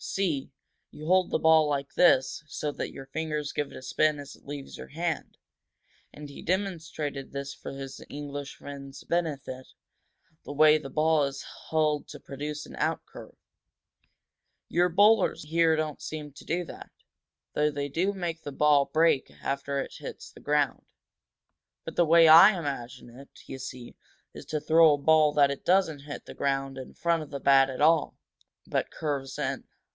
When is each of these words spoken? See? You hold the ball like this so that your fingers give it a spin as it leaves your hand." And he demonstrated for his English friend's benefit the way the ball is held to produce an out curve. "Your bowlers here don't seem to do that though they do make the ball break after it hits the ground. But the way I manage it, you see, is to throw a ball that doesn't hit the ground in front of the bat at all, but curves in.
See? 0.03 0.51
You 0.89 1.05
hold 1.05 1.29
the 1.29 1.37
ball 1.37 1.69
like 1.69 1.93
this 1.93 2.43
so 2.47 2.71
that 2.71 2.91
your 2.91 3.05
fingers 3.05 3.53
give 3.53 3.69
it 3.71 3.77
a 3.77 3.83
spin 3.83 4.17
as 4.17 4.35
it 4.35 4.47
leaves 4.47 4.75
your 4.75 4.87
hand." 4.87 5.37
And 6.11 6.27
he 6.27 6.41
demonstrated 6.41 7.31
for 7.61 7.71
his 7.71 8.03
English 8.09 8.55
friend's 8.55 9.03
benefit 9.03 9.67
the 10.43 10.53
way 10.53 10.79
the 10.79 10.89
ball 10.89 11.25
is 11.25 11.45
held 11.69 12.07
to 12.07 12.19
produce 12.19 12.65
an 12.65 12.75
out 12.77 13.05
curve. 13.05 13.37
"Your 14.69 14.89
bowlers 14.89 15.43
here 15.43 15.75
don't 15.75 16.01
seem 16.01 16.33
to 16.33 16.45
do 16.45 16.65
that 16.65 16.89
though 17.53 17.69
they 17.69 17.87
do 17.87 18.11
make 18.11 18.41
the 18.41 18.51
ball 18.51 18.85
break 18.85 19.29
after 19.43 19.79
it 19.79 19.93
hits 19.99 20.31
the 20.31 20.41
ground. 20.41 20.87
But 21.85 21.95
the 21.95 22.05
way 22.05 22.27
I 22.27 22.59
manage 22.59 23.03
it, 23.03 23.41
you 23.45 23.59
see, 23.59 23.95
is 24.33 24.45
to 24.47 24.59
throw 24.59 24.95
a 24.95 24.97
ball 24.97 25.31
that 25.33 25.63
doesn't 25.63 25.99
hit 26.01 26.25
the 26.25 26.33
ground 26.33 26.79
in 26.79 26.95
front 26.95 27.21
of 27.21 27.29
the 27.29 27.39
bat 27.39 27.69
at 27.69 27.81
all, 27.81 28.17
but 28.65 28.89
curves 28.89 29.37
in. 29.37 29.67